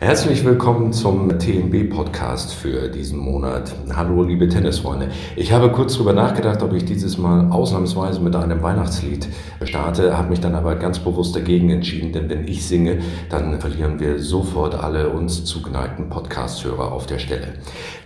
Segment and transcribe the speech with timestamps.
[0.00, 3.72] Herzlich willkommen zum TNB-Podcast für diesen Monat.
[3.94, 5.08] Hallo, liebe Tennisfreunde.
[5.34, 9.28] Ich habe kurz darüber nachgedacht, ob ich dieses Mal ausnahmsweise mit einem Weihnachtslied
[9.62, 12.98] starte, habe mich dann aber ganz bewusst dagegen entschieden, denn wenn ich singe,
[13.30, 17.54] dann verlieren wir sofort alle uns zugeneigten Podcast-Hörer auf der Stelle.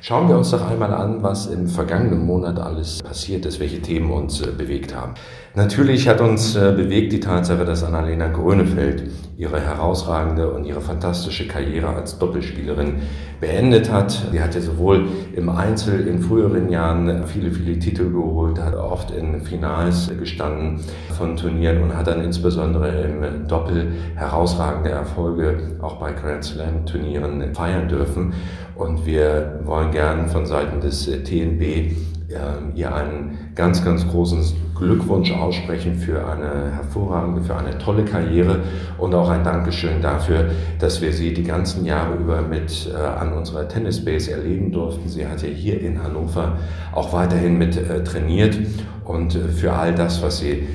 [0.02, 4.12] Schauen wir uns doch einmal an, was im vergangenen Monat alles passiert ist, welche Themen
[4.12, 5.14] uns äh, bewegt haben.
[5.56, 9.04] Natürlich hat uns äh, bewegt die Tatsache, dass Annalena Grönefeld
[9.38, 13.02] ihre herausragende und ihre fantastische Karriere als Doppelspielerin
[13.40, 14.10] beendet hat.
[14.32, 19.40] Sie hatte sowohl im Einzel in früheren Jahren viele, viele Titel geholt, hat oft in
[19.42, 20.80] Finals gestanden
[21.16, 27.54] von Turnieren und hat dann insbesondere im Doppel herausragende Erfolge auch bei Grand Slam Turnieren
[27.54, 28.34] feiern dürfen.
[28.74, 31.94] Und wir wollen gern von Seiten des TNB
[32.30, 34.42] ähm, ihr einen ganz, ganz großen
[34.78, 38.60] Glückwunsch aussprechen für eine hervorragende, für eine tolle Karriere
[38.96, 43.32] und auch ein Dankeschön dafür, dass wir sie die ganzen Jahre über mit äh, an
[43.32, 45.08] unserer Tennisbase erleben durften.
[45.08, 46.58] Sie hat ja hier in Hannover
[46.92, 48.58] auch weiterhin mit äh, trainiert
[49.04, 50.66] und äh, für all das, was sie äh,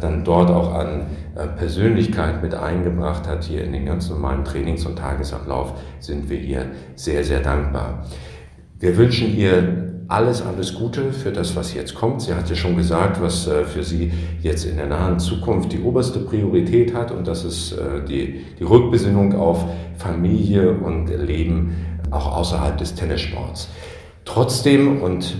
[0.00, 1.02] dann dort auch an
[1.34, 6.38] äh, Persönlichkeit mit eingebracht hat, hier in den ganz normalen Trainings- und Tagesablauf, sind wir
[6.38, 8.04] ihr sehr, sehr dankbar.
[8.78, 12.20] Wir wünschen ihr alles, alles Gute für das, was jetzt kommt.
[12.20, 15.80] Sie hat ja schon gesagt, was äh, für sie jetzt in der nahen Zukunft die
[15.80, 19.64] oberste Priorität hat und das ist äh, die, die Rückbesinnung auf
[19.96, 21.74] Familie und Leben
[22.10, 23.68] auch außerhalb des Tennissports.
[24.26, 25.34] Trotzdem, und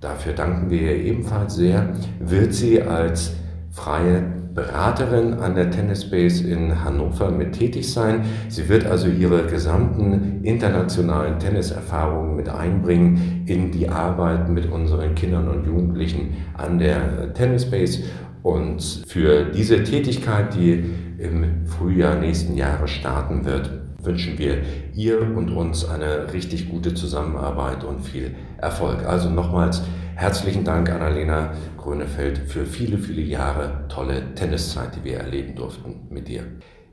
[0.00, 3.32] dafür danken wir ihr ebenfalls sehr, wird sie als
[3.70, 8.24] freie Beraterin an der Tennisbase in Hannover mit tätig sein.
[8.48, 15.48] Sie wird also ihre gesamten internationalen Tenniserfahrungen mit einbringen in die Arbeit mit unseren Kindern
[15.48, 18.04] und Jugendlichen an der Tennisbase.
[18.42, 20.84] Und für diese Tätigkeit, die
[21.18, 23.70] im Frühjahr nächsten Jahres starten wird,
[24.02, 24.58] wünschen wir
[24.94, 29.04] ihr und uns eine richtig gute Zusammenarbeit und viel Erfolg.
[29.04, 29.82] Also nochmals
[30.16, 36.26] herzlichen Dank, Annalena Grönefeld, für viele, viele Jahre tolle Tenniszeit, die wir erleben durften mit
[36.26, 36.44] dir.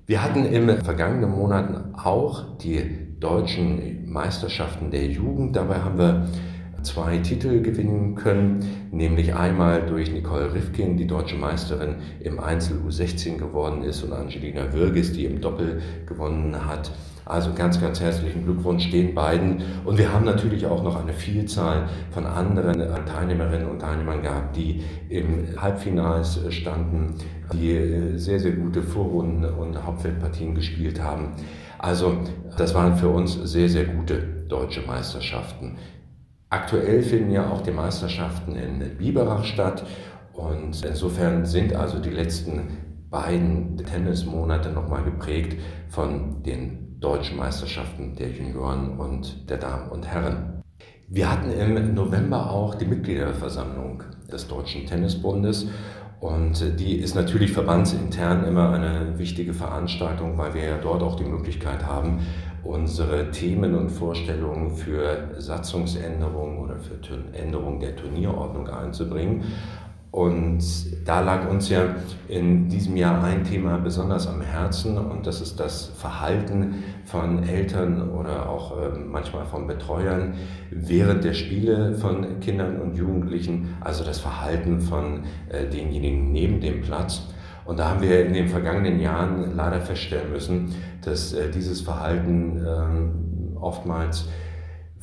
[0.05, 5.55] Wir hatten im vergangenen Monaten auch die deutschen Meisterschaften der Jugend.
[5.55, 6.27] Dabei haben wir
[6.81, 13.37] zwei Titel gewinnen können, nämlich einmal durch Nicole Rifkin, die deutsche Meisterin im Einzel U16
[13.37, 16.91] geworden ist, und Angelina Würges, die im Doppel gewonnen hat.
[17.25, 19.61] Also ganz, ganz herzlichen Glückwunsch den beiden.
[19.85, 24.83] Und wir haben natürlich auch noch eine Vielzahl von anderen Teilnehmerinnen und Teilnehmern gehabt, die
[25.09, 27.15] im Halbfinals standen,
[27.53, 31.33] die sehr, sehr gute Vorrunden und Hauptfeldpartien gespielt haben.
[31.79, 32.17] Also
[32.57, 34.17] das waren für uns sehr, sehr gute
[34.47, 35.77] deutsche Meisterschaften.
[36.49, 39.85] Aktuell finden ja auch die Meisterschaften in Biberach statt
[40.33, 42.77] und insofern sind also die letzten
[43.09, 50.63] beiden Tennismonate nochmal geprägt von den deutschen Meisterschaften der Junioren und der Damen und Herren.
[51.09, 55.67] Wir hatten im November auch die Mitgliederversammlung des Deutschen Tennisbundes
[56.21, 61.25] und die ist natürlich verbandsintern immer eine wichtige Veranstaltung, weil wir ja dort auch die
[61.25, 62.19] Möglichkeit haben,
[62.63, 66.97] unsere Themen und Vorstellungen für Satzungsänderungen oder für
[67.37, 69.43] Änderungen der Turnierordnung einzubringen.
[70.13, 70.61] Und
[71.07, 71.95] da lag uns ja
[72.27, 78.11] in diesem Jahr ein Thema besonders am Herzen und das ist das Verhalten von Eltern
[78.11, 80.35] oder auch äh, manchmal von Betreuern
[80.69, 86.81] während der Spiele von Kindern und Jugendlichen, also das Verhalten von äh, denjenigen neben dem
[86.81, 87.29] Platz.
[87.65, 92.63] Und da haben wir in den vergangenen Jahren leider feststellen müssen, dass äh, dieses Verhalten
[92.63, 94.27] ähm, oftmals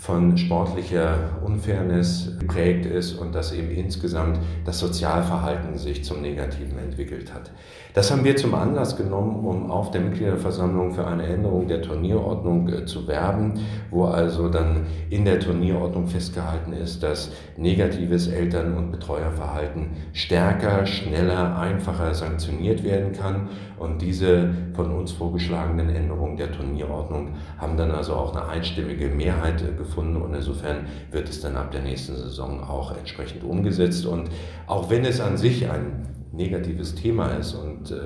[0.01, 7.35] von sportlicher Unfairness geprägt ist und dass eben insgesamt das Sozialverhalten sich zum Negativen entwickelt
[7.35, 7.51] hat.
[7.93, 12.69] Das haben wir zum Anlass genommen, um auf der Mitgliederversammlung für eine Änderung der Turnierordnung
[12.69, 18.93] äh, zu werben, wo also dann in der Turnierordnung festgehalten ist, dass negatives Eltern- und
[18.93, 23.49] Betreuerverhalten stärker, schneller, einfacher sanktioniert werden kann.
[23.79, 29.59] Und diese von uns vorgeschlagenen Änderungen der Turnierordnung haben dann also auch eine einstimmige Mehrheit
[29.77, 34.07] gefunden gefunden und insofern wird es dann ab der nächsten Saison auch entsprechend umgesetzt.
[34.07, 34.31] Und
[34.67, 37.97] auch wenn es an sich ein negatives Thema ist und äh,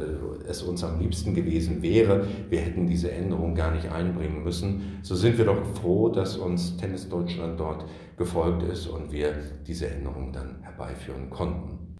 [0.48, 5.14] es uns am liebsten gewesen wäre, wir hätten diese Änderung gar nicht einbringen müssen, so
[5.14, 7.84] sind wir doch froh, dass uns Tennis Deutschland dort
[8.16, 9.34] gefolgt ist und wir
[9.66, 11.96] diese Änderung dann herbeiführen konnten.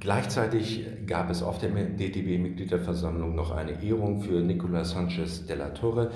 [0.00, 6.10] Gleichzeitig gab es auf der DTB-Mitgliederversammlung noch eine Ehrung für Nicolas Sanchez de la Torre,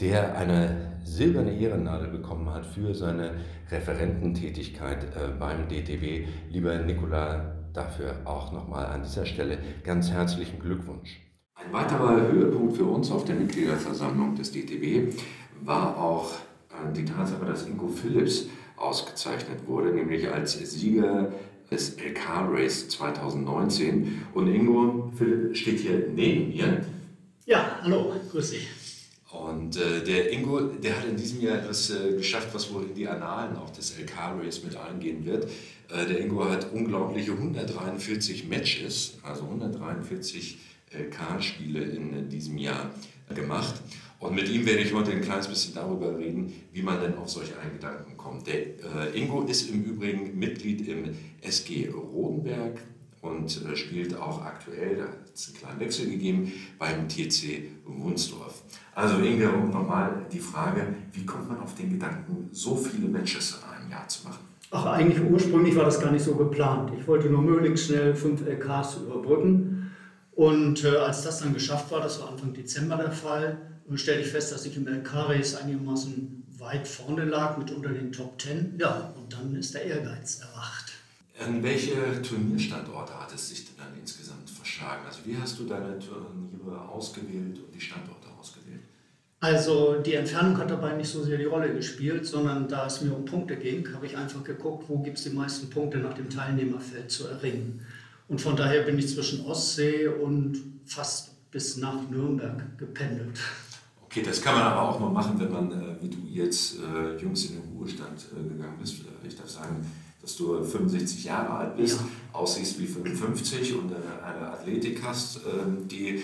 [0.00, 3.34] der eine silberne Ehrennadel bekommen hat für seine
[3.70, 6.26] Referententätigkeit äh, beim DTW.
[6.50, 11.20] Lieber Nikola, dafür auch nochmal an dieser Stelle ganz herzlichen Glückwunsch.
[11.54, 15.12] Ein weiterer Höhepunkt für uns auf der Mitgliederversammlung des DTB
[15.62, 16.32] war auch
[16.70, 18.46] äh, die Tatsache, dass Ingo Phillips
[18.76, 21.32] ausgezeichnet wurde, nämlich als Sieger
[21.70, 24.22] des LK Race 2019.
[24.34, 26.84] Und Ingo Philipp steht hier neben mir.
[27.44, 28.77] Ja, hallo, grüß dich.
[29.30, 32.94] Und äh, der Ingo, der hat in diesem Jahr etwas äh, geschafft, was wohl in
[32.94, 35.44] die Annalen auch des LK Race mit eingehen wird.
[35.90, 40.58] Äh, der Ingo hat unglaubliche 143 Matches, also 143
[40.92, 42.90] LK-Spiele in diesem Jahr
[43.34, 43.74] gemacht.
[44.18, 47.28] Und mit ihm werde ich heute ein kleines bisschen darüber reden, wie man denn auf
[47.28, 48.46] solche einen Gedanken kommt.
[48.46, 52.80] Der äh, Ingo ist im Übrigen Mitglied im SG Rodenberg
[53.20, 58.62] und äh, spielt auch aktuell, da hat es einen kleinen Wechsel gegeben, beim TC Wunsdorf.
[58.94, 63.70] Also Inge, nochmal die Frage, wie kommt man auf den Gedanken, so viele Matches in
[63.70, 64.48] einem Jahr zu machen?
[64.70, 66.92] Ach, eigentlich ursprünglich war das gar nicht so geplant.
[66.98, 69.90] Ich wollte nur möglichst schnell fünf LKs überbrücken.
[70.32, 73.58] Und äh, als das dann geschafft war, das war Anfang Dezember der Fall,
[73.94, 78.38] stellte ich fest, dass ich im LK-Race einigermaßen weit vorne lag, mit unter den Top
[78.38, 78.74] Ten.
[78.78, 80.87] Ja, und dann ist der Ehrgeiz erwacht.
[81.44, 85.02] An welche Turnierstandorte hat es sich denn dann insgesamt verschlagen?
[85.06, 88.82] Also wie hast du deine Turniere ausgewählt und die Standorte ausgewählt?
[89.40, 93.14] Also die Entfernung hat dabei nicht so sehr die Rolle gespielt, sondern da es mir
[93.14, 96.28] um Punkte ging, habe ich einfach geguckt, wo gibt es die meisten Punkte nach dem
[96.28, 97.86] Teilnehmerfeld zu erringen.
[98.26, 103.38] Und von daher bin ich zwischen Ostsee und fast bis nach Nürnberg gependelt.
[104.04, 107.16] Okay, das kann man aber auch nur machen, wenn man, äh, wie du jetzt äh,
[107.16, 108.96] jüngst in den Ruhestand äh, gegangen bist.
[109.26, 109.86] Ich darf sagen,
[110.28, 112.38] dass du 65 Jahre alt bist, ja.
[112.38, 113.90] aussiehst wie 55 und
[114.22, 116.22] eine Athletik hast, ähm, die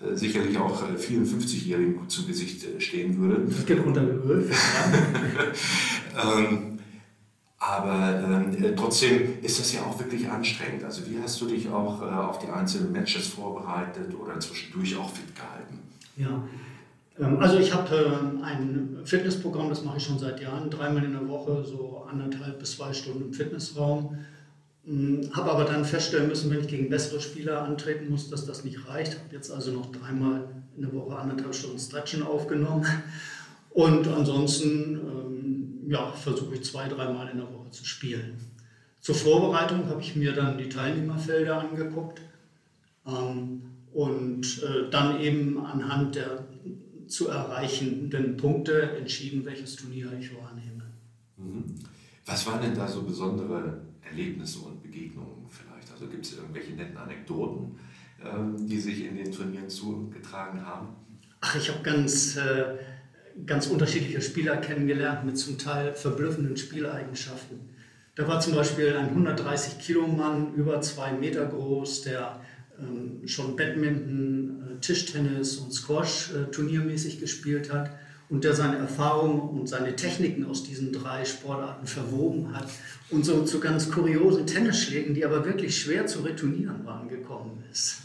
[0.00, 3.46] äh, sicherlich auch vielen 50-Jährigen gut zu Gesicht äh, stehen würde.
[3.48, 4.50] Das geht runter Öl.
[6.24, 6.80] ähm,
[7.58, 10.82] aber ähm, äh, trotzdem ist das ja auch wirklich anstrengend.
[10.82, 15.10] Also wie hast du dich auch äh, auf die einzelnen Matches vorbereitet oder zwischendurch auch
[15.10, 15.78] fit gehalten?
[16.16, 16.42] Ja,
[17.18, 21.28] also ich habe äh, ein Fitnessprogramm, das mache ich schon seit Jahren, dreimal in der
[21.28, 24.18] Woche, so anderthalb bis zwei Stunden im Fitnessraum.
[24.86, 28.64] Ähm, habe aber dann feststellen müssen, wenn ich gegen bessere Spieler antreten muss, dass das
[28.64, 29.14] nicht reicht.
[29.14, 30.44] Habe jetzt also noch dreimal
[30.76, 32.86] in der Woche anderthalb Stunden Stretchen aufgenommen.
[33.70, 38.36] Und ansonsten ähm, ja, versuche ich zwei, dreimal in der Woche zu spielen.
[39.00, 42.20] Zur Vorbereitung habe ich mir dann die Teilnehmerfelder angeguckt
[43.06, 46.44] ähm, und äh, dann eben anhand der
[47.08, 50.84] zu erreichenden Punkte entschieden, welches Turnier ich wahrnehme.
[52.24, 55.92] Was waren denn da so besondere Erlebnisse und Begegnungen vielleicht?
[55.92, 57.78] Also gibt es irgendwelche netten Anekdoten,
[58.24, 60.88] ähm, die sich in den Turnieren zugetragen haben?
[61.40, 62.74] Ach, ich habe ganz, äh,
[63.44, 67.60] ganz unterschiedliche Spieler kennengelernt mit zum Teil verblüffenden Spieleigenschaften.
[68.16, 72.40] Da war zum Beispiel ein 130 Kilo Mann, über zwei Meter groß, der
[73.26, 77.90] schon Badminton, äh, Tischtennis und Squash äh, turniermäßig gespielt hat
[78.28, 82.68] und der seine Erfahrungen und seine Techniken aus diesen drei Sportarten verwoben hat
[83.10, 88.02] und so zu ganz kuriosen Tennisschlägen, die aber wirklich schwer zu retournieren waren, gekommen ist.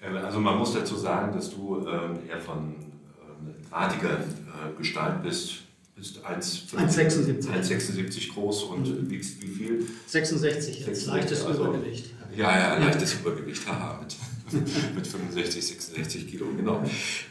[0.00, 5.22] Äh, also man muss dazu sagen, dass du ähm, eher von ähm, artiger äh, Gestalt
[5.22, 5.62] bist,
[6.00, 9.08] bist 1,76 groß und mhm.
[9.10, 9.86] wiegst wie viel?
[10.06, 12.14] 66, 66 leichtes also, Übergewicht.
[12.34, 14.16] Ja, ja, leichtes Übergewicht, haha, mit,
[14.94, 16.82] mit 65, 66 Kilo, genau.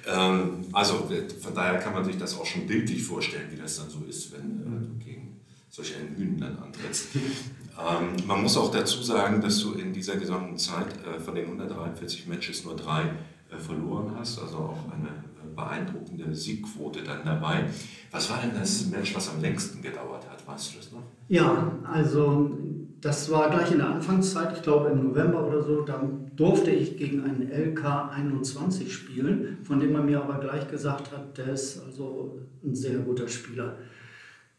[0.08, 1.10] Ähm, also
[1.42, 4.32] von daher kann man sich das auch schon bildlich vorstellen, wie das dann so ist,
[4.34, 5.40] wenn äh, du gegen
[5.70, 7.08] solch einen Hühn dann antrittst.
[7.16, 11.46] Ähm, man muss auch dazu sagen, dass du in dieser gesamten Zeit äh, von den
[11.46, 13.04] 143 Matches nur drei
[13.52, 15.29] äh, verloren hast, also auch eine äh,
[15.60, 17.66] beeindruckende Siegquote dann dabei.
[18.12, 20.46] Was war denn das Match, was am längsten gedauert hat?
[20.48, 21.04] Weißt du das noch?
[21.28, 22.58] Ja, also
[23.02, 26.04] das war gleich in der Anfangszeit, ich glaube im November oder so, da
[26.36, 31.38] durfte ich gegen einen LK 21 spielen, von dem man mir aber gleich gesagt hat,
[31.38, 33.78] der ist also ein sehr guter Spieler.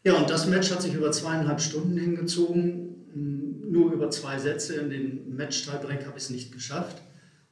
[0.03, 2.95] Ja, und das Match hat sich über zweieinhalb Stunden hingezogen,
[3.69, 4.75] nur über zwei Sätze.
[4.75, 7.01] In den Match-Tiebreak habe ich es nicht geschafft.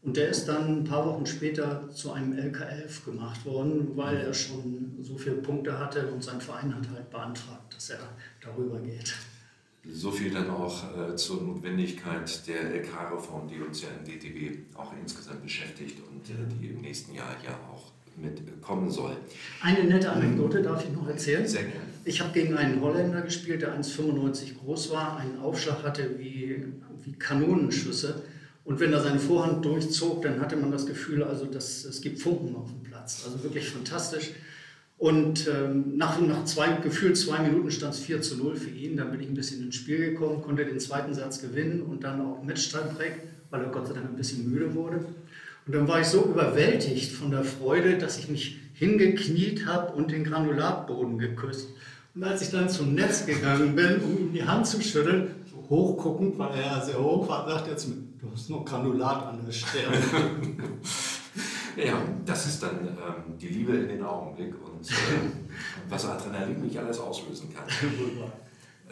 [0.01, 4.33] Und der ist dann ein paar Wochen später zu einem LK11 gemacht worden, weil er
[4.33, 7.99] schon so viele Punkte hatte und sein Verein hat halt beantragt, dass er
[8.41, 9.13] darüber geht.
[9.91, 14.93] So viel dann auch äh, zur Notwendigkeit der LK-Reform, die uns ja im DTB auch
[15.01, 19.15] insgesamt beschäftigt und äh, die im nächsten Jahr ja auch mitkommen soll.
[19.61, 21.47] Eine nette Anekdote darf ich noch erzählen.
[21.47, 21.79] Sehr gerne.
[22.05, 26.63] Ich habe gegen einen Holländer gespielt, der 1,95 groß war, einen Aufschlag hatte wie,
[27.03, 28.23] wie Kanonenschüsse.
[28.69, 32.21] Und wenn er seine Vorhand durchzog, dann hatte man das Gefühl, also dass es gibt
[32.21, 33.23] Funken auf dem Platz.
[33.25, 34.29] Also wirklich fantastisch.
[34.99, 38.95] Und ähm, nach, nach zwei, gefühlt zwei Minuten stand es 4 zu 0 für ihn.
[38.95, 42.21] Dann bin ich ein bisschen ins Spiel gekommen, konnte den zweiten Satz gewinnen und dann
[42.21, 43.13] auch Match-Tiebreak,
[43.49, 44.97] weil er Gott sei Dank ein bisschen müde wurde.
[45.65, 50.11] Und dann war ich so überwältigt von der Freude, dass ich mich hingekniet habe und
[50.11, 51.69] den Granulatboden geküsst.
[52.13, 55.67] Und als ich dann zum Netz gegangen bin, um ihm die Hand zu schütteln, so
[55.71, 59.45] hochguckend, weil er sehr hoch war, sagt er zu mir, du hast noch Granulat an
[59.45, 59.93] der Stirn.
[61.75, 61.93] ja,
[62.25, 64.93] das ist dann ähm, die Liebe in den Augenblick und äh,
[65.89, 67.65] was Adrenalin nicht alles auslösen kann.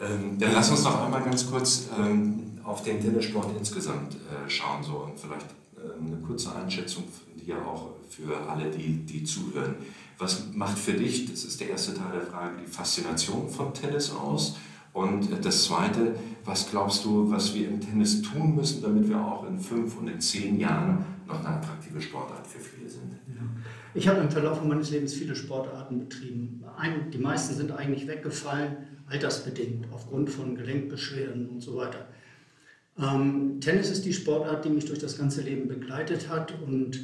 [0.00, 4.82] ähm, dann lass uns noch einmal ganz kurz ähm, auf den Tennissport insgesamt äh, schauen
[4.82, 7.04] so, und vielleicht äh, eine kurze Einschätzung
[7.48, 9.76] dir auch für alle, die, die zuhören.
[10.18, 14.12] Was macht für dich, das ist der erste Teil der Frage, die Faszination von Tennis
[14.12, 14.56] aus?
[14.92, 16.16] Und das Zweite,
[16.48, 20.08] was glaubst du, was wir im Tennis tun müssen, damit wir auch in fünf und
[20.08, 23.12] in zehn Jahren noch eine attraktive Sportart für viele sind?
[23.28, 23.42] Ja.
[23.92, 26.64] Ich habe im Verlauf meines Lebens viele Sportarten betrieben.
[26.78, 32.08] Ein, die meisten sind eigentlich weggefallen, altersbedingt, aufgrund von Gelenkbeschwerden und so weiter.
[32.98, 36.98] Ähm, Tennis ist die Sportart, die mich durch das ganze Leben begleitet hat und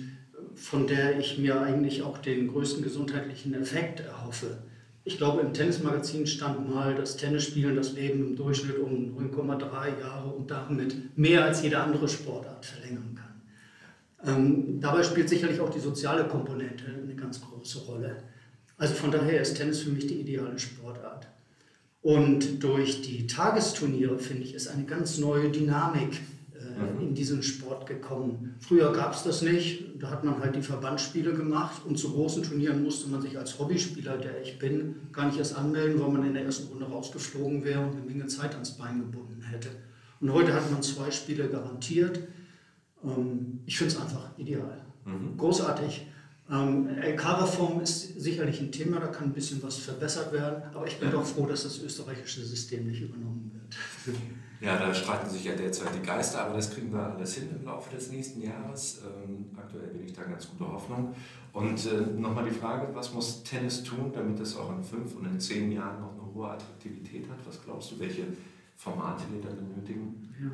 [0.54, 4.62] von der ich mir eigentlich auch den größten gesundheitlichen Effekt erhoffe.
[5.06, 10.30] Ich glaube, im Tennismagazin stand mal, dass Tennisspielen das Leben im Durchschnitt um 9,3 Jahre
[10.30, 13.24] und damit mehr als jede andere Sportart verlängern kann.
[14.26, 18.16] Ähm, dabei spielt sicherlich auch die soziale Komponente eine ganz große Rolle.
[18.78, 21.28] Also von daher ist Tennis für mich die ideale Sportart.
[22.00, 26.20] Und durch die Tagesturniere, finde ich, ist eine ganz neue Dynamik
[27.00, 28.54] in diesen Sport gekommen.
[28.60, 32.42] Früher gab es das nicht, da hat man halt die Verbandsspiele gemacht und zu großen
[32.42, 36.26] Turnieren musste man sich als Hobbyspieler, der ich bin, gar nicht erst anmelden, weil man
[36.26, 39.68] in der ersten Runde rausgeflogen wäre und eine Menge Zeit ans Bein gebunden hätte.
[40.20, 42.20] Und heute hat man zwei Spiele garantiert.
[43.04, 44.84] Ähm, ich finde es einfach ideal.
[45.04, 45.36] Mhm.
[45.36, 46.06] Großartig.
[46.50, 50.98] Ähm, LK-Reform ist sicherlich ein Thema, da kann ein bisschen was verbessert werden, aber ich
[50.98, 51.14] bin ja.
[51.14, 54.18] doch froh, dass das österreichische System nicht übernommen wird.
[54.60, 57.64] Ja, da streiten sich ja derzeit die Geister, aber das kriegen wir alles hin im
[57.66, 59.02] Laufe des nächsten Jahres.
[59.04, 61.14] Ähm, aktuell bin ich da ganz gute Hoffnung.
[61.52, 65.26] Und äh, nochmal die Frage, was muss Tennis tun, damit es auch in fünf und
[65.26, 67.38] in zehn Jahren noch eine hohe Attraktivität hat?
[67.46, 68.22] Was glaubst du, welche
[68.76, 70.34] Formate wir da benötigen?
[70.40, 70.50] Ja.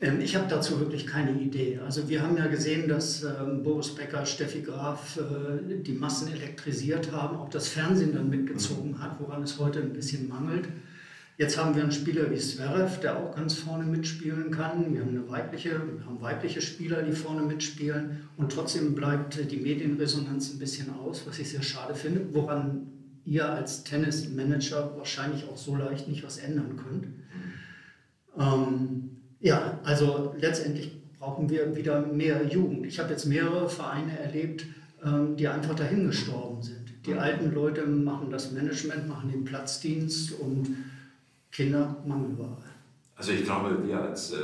[0.00, 1.80] Ähm, ich habe dazu wirklich keine Idee.
[1.84, 7.12] Also wir haben ja gesehen, dass ähm, Boris Becker, Steffi Graf äh, die Massen elektrisiert
[7.12, 10.68] haben, ob das Fernsehen dann mitgezogen hat, woran es heute ein bisschen mangelt.
[11.38, 14.94] Jetzt haben wir einen Spieler wie Zverev, der auch ganz vorne mitspielen kann.
[14.94, 18.28] Wir haben, eine weibliche, wir haben weibliche Spieler, die vorne mitspielen.
[18.38, 22.86] Und trotzdem bleibt die Medienresonanz ein bisschen aus, was ich sehr schade finde, woran
[23.26, 27.06] ihr als Tennismanager wahrscheinlich auch so leicht nicht was ändern könnt.
[28.38, 32.86] Ähm, ja, also letztendlich brauchen wir wieder mehr Jugend.
[32.86, 34.66] Ich habe jetzt mehrere Vereine erlebt,
[35.04, 36.86] ähm, die einfach dahin gestorben sind.
[37.04, 40.76] Die alten Leute machen das Management, machen den Platzdienst und
[41.52, 42.56] Kinder Mangelware.
[43.16, 44.36] Also ich glaube, wir als äh,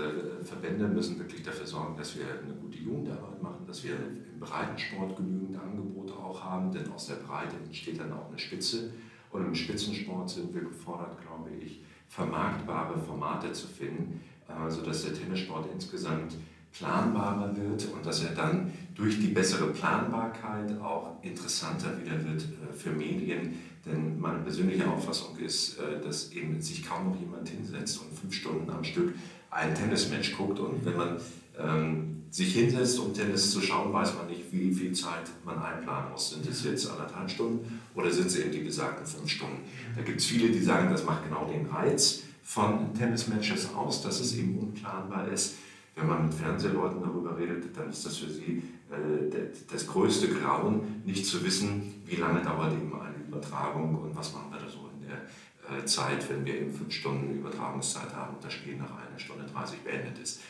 [0.45, 5.17] Verbände müssen wirklich dafür sorgen, dass wir eine gute Jugendarbeit machen, dass wir im Breitensport
[5.17, 8.91] genügend Angebote auch haben, denn aus der Breite entsteht dann auch eine Spitze.
[9.31, 14.21] Und im Spitzensport sind wir gefordert, glaube ich, vermarktbare Formate zu finden,
[14.69, 16.35] sodass der Tennissport insgesamt
[16.73, 22.73] planbarer wird und dass er dann durch die bessere Planbarkeit auch interessanter wieder wird äh,
[22.73, 23.55] für Medien.
[23.85, 28.35] Denn meine persönliche Auffassung ist, äh, dass eben sich kaum noch jemand hinsetzt und fünf
[28.35, 29.15] Stunden am Stück
[29.51, 30.59] ein Tennismatch guckt.
[30.61, 31.17] Und wenn man
[31.59, 36.13] ähm, sich hinsetzt, um Tennis zu schauen, weiß man nicht, wie viel Zeit man einplanen
[36.13, 36.31] muss.
[36.31, 39.59] Sind es jetzt anderthalb Stunden oder sind es eben die besagten fünf Stunden?
[39.95, 44.21] Da gibt es viele, die sagen, das macht genau den Reiz von Tennismatches aus, dass
[44.21, 45.57] es eben unplanbar ist.
[45.95, 51.03] Wenn man mit Fernsehleuten darüber redet, dann ist das für sie äh, das größte Grauen,
[51.05, 54.89] nicht zu wissen, wie lange dauert eben eine Übertragung und was machen wir da so
[54.95, 58.91] in der äh, Zeit, wenn wir eben fünf Stunden Übertragungszeit haben und das Spiel nach
[58.91, 60.41] einer Stunde 30 beendet ist.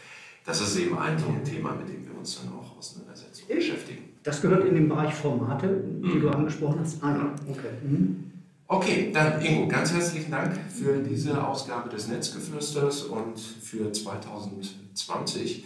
[0.45, 4.05] Das ist eben ein Thema, mit dem wir uns dann auch auseinandersetzen und beschäftigen.
[4.25, 6.21] Das gehört in den Bereich Formate, die mhm.
[6.21, 7.03] du angesprochen hast.
[7.03, 7.69] Ah, okay.
[7.85, 8.32] Mhm.
[8.73, 15.65] Okay, dann Ingo, ganz herzlichen Dank für diese Ausgabe des Netzgeflüsters und für 2020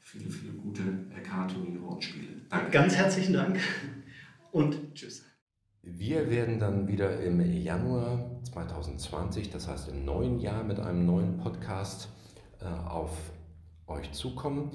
[0.00, 0.82] viele, viele gute
[1.16, 2.26] RK-Turniere und Spiele.
[2.50, 2.70] Danke.
[2.72, 3.60] Ganz herzlichen Dank
[4.50, 5.24] und tschüss.
[5.82, 11.38] Wir werden dann wieder im Januar 2020, das heißt im neuen Jahr, mit einem neuen
[11.38, 12.08] Podcast
[12.60, 13.12] äh, auf
[13.86, 14.72] euch zukommen.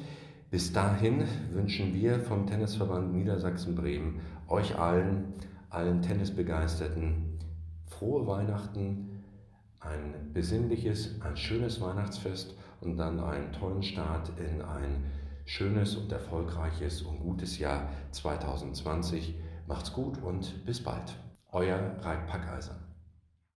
[0.50, 5.34] Bis dahin wünschen wir vom Tennisverband Niedersachsen-Bremen euch allen,
[5.70, 7.33] allen Tennisbegeisterten,
[7.94, 9.24] frohe Weihnachten,
[9.80, 15.06] ein besinnliches, ein schönes Weihnachtsfest und dann einen tollen Start in ein
[15.46, 19.36] schönes und erfolgreiches und gutes Jahr 2020.
[19.68, 21.16] Macht's gut und bis bald.
[21.52, 22.83] Euer Raik Packeisen.